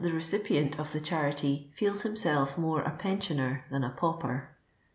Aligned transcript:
recipient 0.03 0.79
of 0.79 0.93
the 0.93 0.99
charity 0.99 1.69
feels 1.75 2.01
himself 2.01 2.57
more 2.57 2.81
a 2.81 2.89
pensioner 2.89 3.63
than 3.69 3.83
a 3.83 3.89
pauper. 3.91 4.49